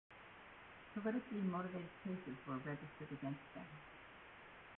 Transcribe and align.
Politically 0.95 1.41
motivated 1.41 1.87
cases 2.03 2.33
were 2.47 2.55
registered 2.55 3.11
against 3.11 3.53
them. 3.53 3.65